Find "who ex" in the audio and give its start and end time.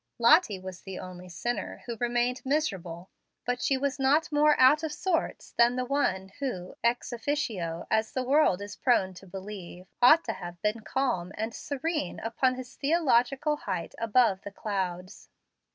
6.39-7.11